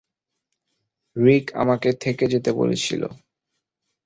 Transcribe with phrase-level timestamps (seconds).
[1.15, 3.01] রিক আমাকে থেকে যেতে বলেছিল।